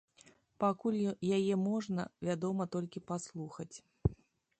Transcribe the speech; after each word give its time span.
Пакуль 0.61 0.95
яе 1.37 1.55
можна, 1.67 2.01
вядома, 2.29 2.63
толькі 2.77 3.05
паслухаць. 3.13 3.75